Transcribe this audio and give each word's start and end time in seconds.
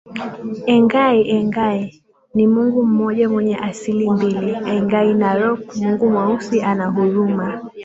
Engai 0.73 1.27
Engai 1.29 2.01
ni 2.33 2.47
Mungu 2.47 2.85
mmoja 2.85 3.29
mwenye 3.29 3.57
asili 3.57 4.09
mbili 4.09 4.53
Engai 4.65 5.13
Narok 5.13 5.75
Mungu 5.75 6.09
Mweusi 6.09 6.61
ana 6.61 6.85
huruma 6.87 7.71